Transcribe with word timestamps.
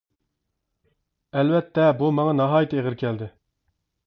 ئەلۋەتتە، 1.41 1.85
بۇ 2.01 2.09
ماڭا 2.21 2.33
ناھايىتى 2.41 2.81
ئېغىر 2.81 2.99
كەلدى. 3.05 3.31